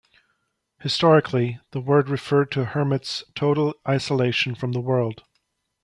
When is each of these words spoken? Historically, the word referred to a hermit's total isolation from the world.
Historically, 0.79 1.59
the 1.73 1.79
word 1.79 2.09
referred 2.09 2.49
to 2.51 2.61
a 2.61 2.65
hermit's 2.65 3.23
total 3.35 3.75
isolation 3.87 4.55
from 4.55 4.71
the 4.71 4.81
world. 4.81 5.23